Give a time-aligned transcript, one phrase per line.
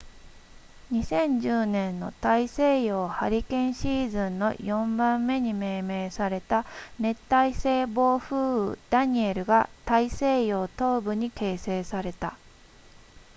[0.91, 6.65] 2010年の大西洋ハリケーンシーズンの4番目に命名された
[6.99, 8.35] 熱帯性暴風
[8.69, 12.35] 雨ダニエルが大西洋東部に形成された